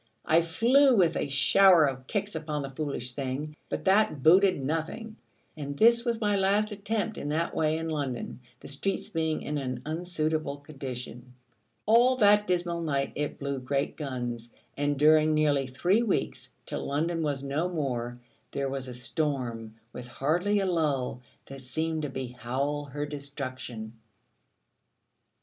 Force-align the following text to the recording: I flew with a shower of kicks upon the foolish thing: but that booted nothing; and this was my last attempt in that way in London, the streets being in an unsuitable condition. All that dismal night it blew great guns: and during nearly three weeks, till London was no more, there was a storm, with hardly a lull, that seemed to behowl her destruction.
I 0.25 0.41
flew 0.41 0.95
with 0.95 1.15
a 1.15 1.29
shower 1.29 1.85
of 1.85 2.07
kicks 2.07 2.33
upon 2.33 2.63
the 2.63 2.71
foolish 2.71 3.11
thing: 3.11 3.55
but 3.69 3.85
that 3.85 4.23
booted 4.23 4.65
nothing; 4.65 5.15
and 5.55 5.77
this 5.77 6.03
was 6.03 6.19
my 6.19 6.35
last 6.35 6.71
attempt 6.71 7.19
in 7.19 7.29
that 7.29 7.53
way 7.55 7.77
in 7.77 7.87
London, 7.87 8.39
the 8.61 8.67
streets 8.67 9.09
being 9.09 9.43
in 9.43 9.59
an 9.59 9.83
unsuitable 9.85 10.57
condition. 10.57 11.35
All 11.85 12.15
that 12.17 12.47
dismal 12.47 12.81
night 12.81 13.11
it 13.13 13.37
blew 13.37 13.59
great 13.59 13.95
guns: 13.95 14.49
and 14.75 14.97
during 14.97 15.35
nearly 15.35 15.67
three 15.67 16.01
weeks, 16.01 16.55
till 16.65 16.83
London 16.83 17.21
was 17.21 17.43
no 17.43 17.69
more, 17.69 18.17
there 18.53 18.69
was 18.69 18.87
a 18.87 18.95
storm, 18.95 19.75
with 19.93 20.07
hardly 20.07 20.59
a 20.59 20.65
lull, 20.65 21.21
that 21.45 21.61
seemed 21.61 22.01
to 22.01 22.09
behowl 22.09 22.85
her 22.85 23.05
destruction. 23.05 23.93